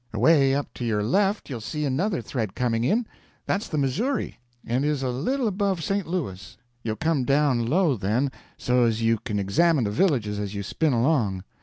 [0.13, 5.03] Away up to your left you'll see another thread coming in—that's the Missouri and is
[5.03, 6.07] a little above St.
[6.07, 6.57] Louis.
[6.81, 10.93] You'll come down low then, so as you can examine the villages as you spin
[10.93, 11.43] along.